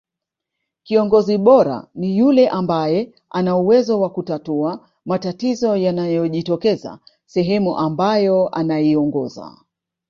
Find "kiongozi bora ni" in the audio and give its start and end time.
0.83-2.17